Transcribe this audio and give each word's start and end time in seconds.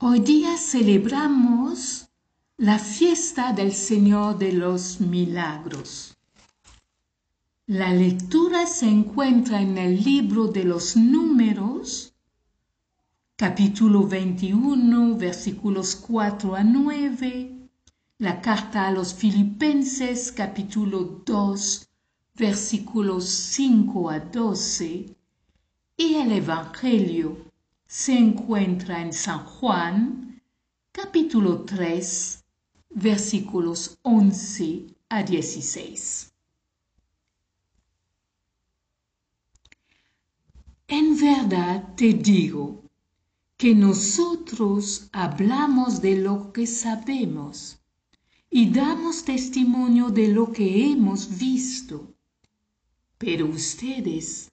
Hoy 0.00 0.20
día 0.20 0.56
celebramos 0.56 2.08
la 2.56 2.78
fiesta 2.78 3.52
del 3.52 3.72
Señor 3.72 4.38
de 4.38 4.52
los 4.52 5.00
Milagros. 5.00 6.16
La 7.66 7.92
lectura 7.92 8.68
se 8.68 8.88
encuentra 8.88 9.60
en 9.60 9.76
el 9.76 10.04
libro 10.04 10.46
de 10.46 10.62
los 10.62 10.96
números, 10.96 12.14
capítulo 13.34 14.06
21, 14.06 15.16
versículos 15.16 15.96
4 15.96 16.54
a 16.54 16.62
9, 16.62 17.68
la 18.18 18.40
carta 18.40 18.86
a 18.86 18.92
los 18.92 19.12
filipenses, 19.12 20.30
capítulo 20.30 21.22
2, 21.26 21.88
versículos 22.36 23.24
5 23.24 24.10
a 24.10 24.20
12, 24.20 25.16
y 25.96 26.14
el 26.14 26.30
Evangelio 26.30 27.47
se 27.88 28.12
encuentra 28.12 29.00
en 29.00 29.14
San 29.14 29.46
Juan, 29.46 30.42
capítulo 30.92 31.62
3, 31.62 32.44
versículos 32.90 33.98
11 34.02 34.94
a 35.08 35.22
16. 35.22 36.34
En 40.88 41.18
verdad 41.18 41.94
te 41.96 42.12
digo 42.12 42.84
que 43.56 43.74
nosotros 43.74 45.08
hablamos 45.12 46.02
de 46.02 46.16
lo 46.16 46.52
que 46.52 46.66
sabemos 46.66 47.78
y 48.50 48.68
damos 48.70 49.24
testimonio 49.24 50.10
de 50.10 50.28
lo 50.28 50.52
que 50.52 50.90
hemos 50.90 51.38
visto, 51.38 52.14
pero 53.16 53.46
ustedes 53.46 54.50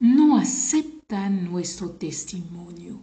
no 0.00 0.36
aceptan 0.36 0.95
nuestro 1.08 1.90
testimonio. 1.90 3.00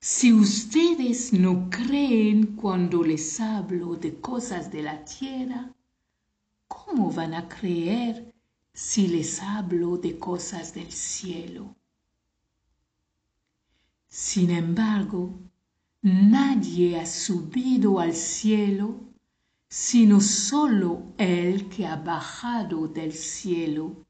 Si 0.00 0.32
ustedes 0.32 1.32
no 1.32 1.70
creen 1.70 2.56
cuando 2.56 3.04
les 3.04 3.38
hablo 3.40 3.94
de 3.94 4.20
cosas 4.20 4.70
de 4.70 4.82
la 4.82 5.04
tierra, 5.04 5.72
¿cómo 6.66 7.12
van 7.12 7.34
a 7.34 7.48
creer 7.48 8.34
si 8.72 9.06
les 9.06 9.40
hablo 9.40 9.98
de 9.98 10.18
cosas 10.18 10.74
del 10.74 10.90
cielo? 10.90 11.76
Sin 14.08 14.50
embargo, 14.50 15.38
nadie 16.02 16.98
ha 16.98 17.06
subido 17.06 18.00
al 18.00 18.14
cielo 18.14 19.00
sino 19.68 20.20
solo 20.20 21.12
el 21.18 21.68
que 21.68 21.86
ha 21.86 21.96
bajado 21.96 22.88
del 22.88 23.12
cielo 23.12 24.07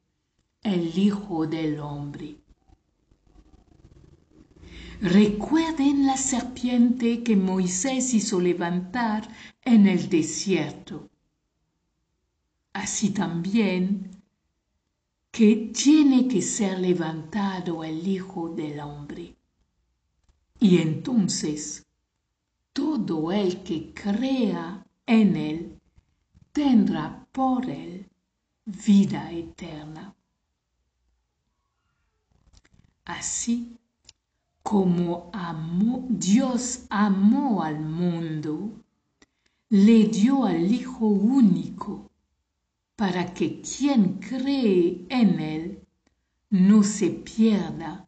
el 0.69 0.97
Hijo 0.99 1.47
del 1.47 1.81
Hombre. 1.81 2.37
Recuerden 5.01 6.07
la 6.07 6.17
serpiente 6.17 7.23
que 7.23 7.37
Moisés 7.37 8.13
hizo 8.15 8.41
levantar 8.41 9.29
en 9.63 9.87
el 9.87 10.09
desierto. 10.09 11.09
Así 12.73 13.11
también 13.11 14.11
que 15.31 15.71
tiene 15.73 16.27
que 16.27 16.43
ser 16.43 16.81
levantado 16.81 17.85
el 17.85 18.07
Hijo 18.07 18.49
del 18.49 18.81
Hombre. 18.81 19.37
Y 20.59 20.79
entonces 20.79 21.87
todo 22.73 23.31
el 23.31 23.63
que 23.63 23.93
crea 23.95 24.85
en 25.07 25.37
él 25.37 25.81
tendrá 26.53 27.27
por 27.33 27.71
él 27.71 28.09
vida 28.65 29.31
eterna. 29.33 30.18
Así 33.09 33.79
como 34.63 35.31
amó, 35.33 36.07
Dios 36.11 36.85
amó 36.91 37.63
al 37.63 37.81
mundo, 37.81 38.85
le 39.71 40.05
dio 40.09 40.45
al 40.45 40.71
Hijo 40.71 41.07
único, 41.07 42.11
para 42.97 43.33
que 43.33 43.63
quien 43.63 44.19
cree 44.19 45.07
en 45.09 45.41
Él 45.41 45.81
no 46.51 46.83
se 46.83 47.09
pierda, 47.09 48.07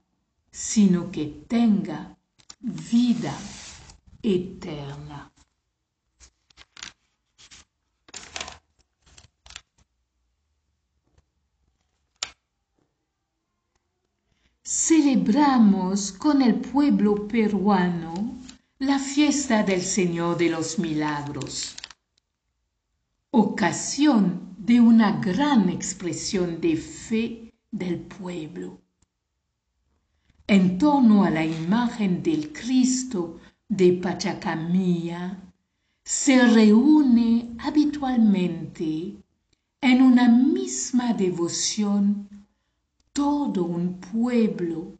sino 0.51 1.11
que 1.11 1.45
tenga 1.49 2.19
vida 2.61 3.35
eterna. 4.23 5.30
Celebramos 14.91 16.11
con 16.11 16.43
el 16.43 16.57
pueblo 16.57 17.29
peruano 17.29 18.13
la 18.81 18.99
fiesta 18.99 19.63
del 19.63 19.83
Señor 19.83 20.37
de 20.37 20.51
los 20.51 20.81
Milagros, 20.81 21.77
ocasión 23.31 24.57
de 24.59 24.81
una 24.81 25.21
gran 25.21 25.69
expresión 25.69 26.61
de 26.61 26.75
fe 26.77 27.53
del 27.71 28.01
pueblo. 28.01 28.81
En 30.49 30.77
torno 30.77 31.23
a 31.23 31.31
la 31.31 31.45
imagen 31.45 32.21
del 32.21 32.53
Cristo 32.53 33.39
de 33.69 33.93
Pachacamilla, 33.93 35.39
se 36.03 36.45
reúne 36.49 37.55
habitualmente 37.61 39.23
en 39.81 40.03
una 40.03 40.29
misma 40.29 41.15
devoción 41.15 42.40
todo 43.13 43.65
un 43.65 43.99
pueblo 44.01 44.97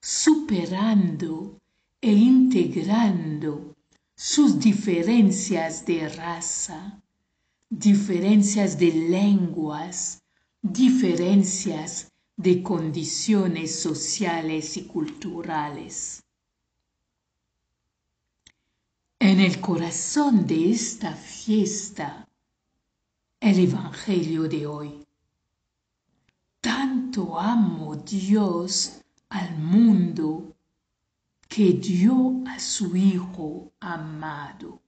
superando 0.00 1.60
e 2.00 2.12
integrando 2.12 3.76
sus 4.16 4.58
diferencias 4.58 5.84
de 5.86 6.08
raza, 6.08 7.00
diferencias 7.70 8.78
de 8.78 8.92
lenguas, 8.92 10.22
diferencias 10.60 12.12
de 12.36 12.62
condiciones 12.62 13.80
sociales 13.80 14.76
y 14.76 14.84
culturales. 14.84 16.22
En 19.20 19.38
el 19.38 19.60
corazón 19.60 20.46
de 20.46 20.72
esta 20.72 21.14
fiesta, 21.14 22.28
el 23.40 23.58
Evangelio 23.60 24.48
de 24.48 24.66
hoy 24.66 25.01
tanto 27.12 27.38
amo 27.38 27.94
Dios 27.96 29.02
al 29.28 29.58
mundo 29.58 30.56
que 31.46 31.74
dio 31.74 32.42
a 32.46 32.58
su 32.58 32.96
Hijo 32.96 33.70
amado. 33.80 34.80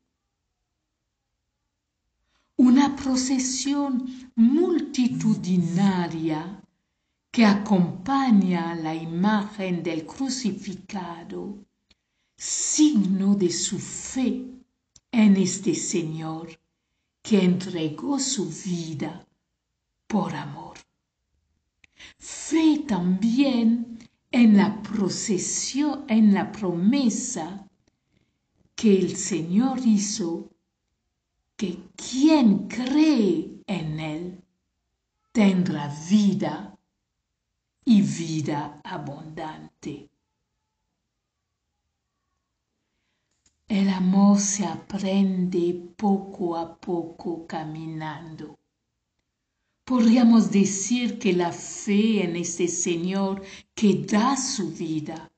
Una 2.57 2.97
procesión 2.97 4.31
multitudinaria 4.37 6.63
que 7.31 7.45
acompaña 7.45 8.75
la 8.75 8.95
imagen 8.95 9.83
del 9.83 10.07
crucificado, 10.07 11.59
signo 12.35 13.35
de 13.35 13.51
su 13.51 13.79
fe 13.79 14.47
en 15.13 15.37
este 15.37 15.75
Señor 15.75 16.59
que 17.21 17.45
entregó 17.45 18.19
su 18.19 18.49
vida 18.49 19.27
por 20.07 20.35
amor. 20.35 20.79
Fe 22.19 22.85
también 22.87 23.99
en 24.31 24.57
la 24.57 24.83
procesión, 24.83 26.05
en 26.09 26.35
la 26.35 26.51
promesa 26.51 27.69
que 28.75 28.99
el 28.99 29.17
Señor 29.17 29.79
hizo, 29.85 30.51
que 31.57 31.79
quien 31.97 32.67
cree 32.69 33.63
en 33.67 34.01
Él 34.01 34.45
tendrá 35.33 35.95
vida 36.11 36.77
y 37.85 38.03
vida 38.03 38.81
abundante. 38.83 40.09
El 43.69 43.89
amor 43.89 44.39
se 44.39 44.67
aprende 44.67 45.93
poco 45.97 46.57
a 46.57 46.77
poco 46.77 47.47
caminando. 47.47 48.59
Podríamos 49.85 50.51
decir 50.51 51.19
que 51.19 51.33
la 51.35 51.53
fe 51.53 52.25
en 52.25 52.37
este 52.37 52.69
Señor 52.69 53.43
que 53.75 54.05
da 54.07 54.37
su 54.37 54.71
vida 54.71 55.31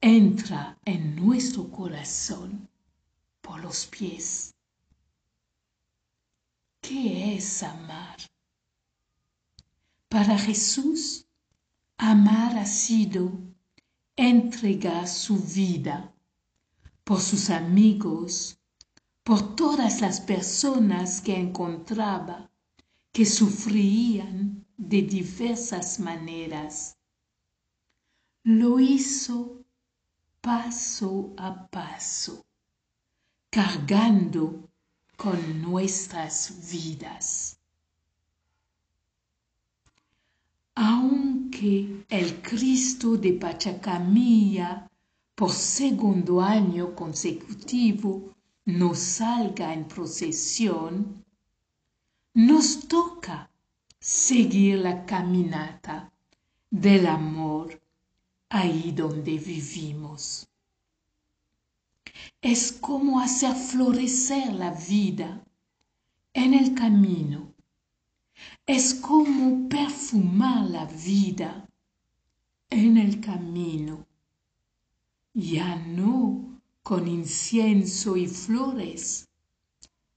entra 0.00 0.78
en 0.84 1.16
nuestro 1.16 1.68
corazón 1.70 2.68
por 3.40 3.60
los 3.60 3.86
pies. 3.86 4.54
¿Qué 6.80 7.34
es 7.36 7.62
amar? 7.62 8.18
Para 10.08 10.38
Jesús, 10.38 11.26
amar 11.96 12.56
ha 12.56 12.66
sido 12.66 13.32
entregar 14.16 15.08
su 15.08 15.38
vida 15.38 16.14
por 17.02 17.20
sus 17.20 17.50
amigos, 17.50 18.58
por 19.22 19.54
todas 19.54 20.00
las 20.00 20.20
personas 20.20 21.20
que 21.20 21.36
encontraba 21.38 22.50
que 23.12 23.24
sufrían 23.24 24.66
de 24.76 25.02
diversas 25.02 26.00
maneras. 26.00 26.96
Lo 28.42 28.80
hizo 28.80 29.62
paso 30.40 31.32
a 31.36 31.68
paso, 31.68 32.44
cargando 33.50 34.68
con 35.16 35.62
nuestras 35.62 36.68
vidas. 36.72 37.60
Aunque 40.74 42.04
el 42.08 42.42
Cristo 42.42 43.16
de 43.16 43.34
Pachacamilla 43.34 44.90
por 45.36 45.52
segundo 45.52 46.40
año 46.40 46.96
consecutivo 46.96 48.34
no 48.64 48.94
salga 48.94 49.72
en 49.72 49.86
procesión, 49.86 51.24
nos 52.34 52.88
toca 52.88 53.50
seguir 53.98 54.78
la 54.78 55.04
caminata 55.04 56.12
del 56.70 57.06
amor 57.06 57.80
ahí 58.48 58.92
donde 58.92 59.38
vivimos. 59.38 60.48
Es 62.40 62.72
como 62.72 63.20
hacer 63.20 63.54
florecer 63.54 64.52
la 64.52 64.70
vida 64.72 65.44
en 66.32 66.54
el 66.54 66.74
camino. 66.74 67.52
Es 68.66 68.94
como 68.94 69.68
perfumar 69.68 70.64
la 70.70 70.86
vida 70.86 71.68
en 72.70 72.96
el 72.96 73.20
camino. 73.20 74.06
Ya 75.34 75.76
no 75.76 76.51
con 76.82 77.06
incienso 77.06 78.16
y 78.16 78.26
flores, 78.26 79.28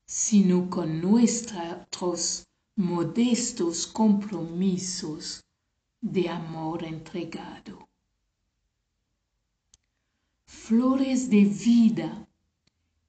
sino 0.06 0.70
con 0.70 1.02
nuestros 1.02 2.48
modestos 2.76 3.88
compromisos 3.88 5.44
de 6.02 6.30
amor 6.30 6.84
entregado. 6.84 7.88
Flores 10.46 11.30
de 11.30 11.46
vida 11.46 12.28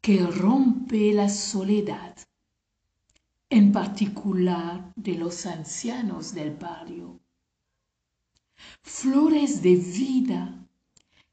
que 0.01 0.25
rompe 0.27 1.13
la 1.13 1.29
soledad, 1.29 2.17
en 3.51 3.73
particular 3.73 4.93
de 4.95 5.15
los 5.15 5.47
ancianos 5.47 6.35
del 6.35 6.55
barrio. 6.55 7.21
Flores 8.83 9.63
de 9.63 9.77
vida 9.77 10.67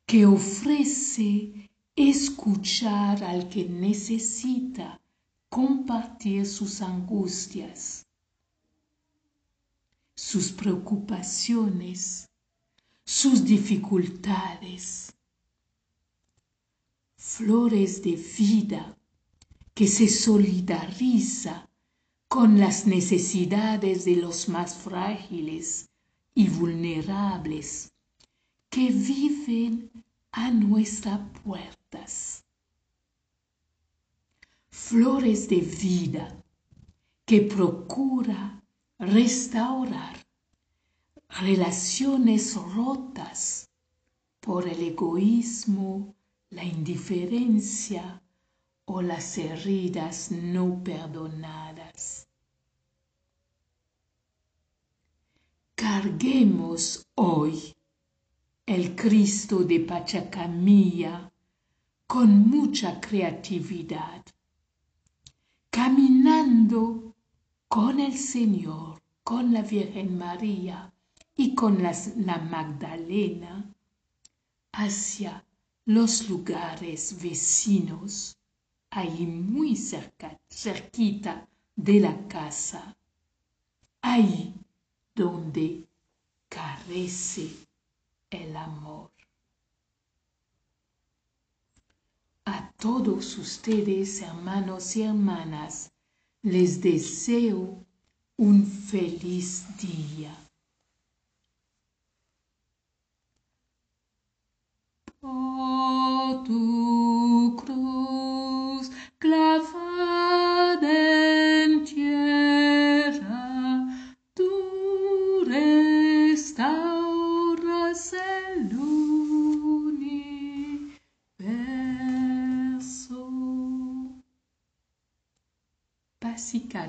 que 0.05 0.25
ofrece 0.25 1.62
escuchar 1.95 3.23
al 3.23 3.49
que 3.49 3.65
necesita 3.65 4.99
compartir 5.49 6.45
sus 6.47 6.81
angustias, 6.81 8.05
sus 10.15 10.51
preocupaciones, 10.51 12.29
sus 13.05 13.43
dificultades. 13.45 15.13
Flores 17.15 18.01
de 18.01 18.15
vida 18.15 18.97
que 19.73 19.87
se 19.87 20.07
solidariza 20.07 21.69
con 22.27 22.59
las 22.59 22.85
necesidades 22.87 24.05
de 24.05 24.15
los 24.15 24.49
más 24.49 24.75
frágiles 24.75 25.89
y 26.35 26.47
vulnerables 26.49 27.91
que 28.69 28.89
viven 28.91 29.91
a 30.31 30.49
nuestras 30.49 31.19
Flores 34.69 35.47
de 35.47 35.61
vida 35.61 36.43
que 37.25 37.41
procura 37.41 38.61
restaurar 38.99 40.15
relaciones 41.29 42.55
rotas 42.55 43.69
por 44.39 44.67
el 44.67 44.81
egoísmo, 44.81 46.15
la 46.49 46.63
indiferencia 46.63 48.21
o 48.85 49.01
las 49.01 49.37
heridas 49.37 50.31
no 50.31 50.83
perdonadas. 50.83 52.27
Carguemos 55.75 57.05
hoy 57.15 57.73
el 58.65 58.95
Cristo 58.95 59.63
de 59.63 59.79
Pachacamilla 59.81 61.32
con 62.07 62.49
mucha 62.49 62.99
creatividad, 62.99 64.23
caminando 65.69 67.15
con 67.67 67.99
el 67.99 68.17
Señor, 68.17 69.01
con 69.23 69.51
la 69.53 69.61
Virgen 69.61 70.17
María 70.17 70.93
y 71.35 71.55
con 71.55 71.81
la 71.81 72.37
Magdalena 72.37 73.73
hacia 74.73 75.43
los 75.85 76.29
lugares 76.29 77.21
vecinos, 77.21 78.37
ahí 78.89 79.25
muy 79.25 79.75
cerca, 79.75 80.39
cerquita 80.49 81.47
de 81.75 81.99
la 81.99 82.27
casa, 82.27 82.95
ahí 84.01 84.53
donde 85.15 85.87
carece 86.47 87.49
el 88.29 88.55
amor. 88.55 89.11
A 92.45 92.72
todos 92.83 93.37
ustedes, 93.37 94.21
hermanos 94.21 94.97
y 94.97 95.03
hermanas, 95.03 95.89
les 96.41 96.81
deseo 96.81 97.81
un 98.35 98.65
feliz 98.65 99.65
día. 99.77 100.35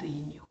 carinho. 0.05 0.44